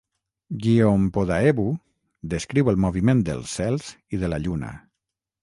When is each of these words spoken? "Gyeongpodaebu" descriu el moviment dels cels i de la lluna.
"Gyeongpodaebu" 0.61 1.65
descriu 2.33 2.73
el 2.73 2.81
moviment 2.87 3.23
dels 3.29 3.55
cels 3.61 3.93
i 4.19 4.23
de 4.25 4.33
la 4.35 4.43
lluna. 4.49 4.75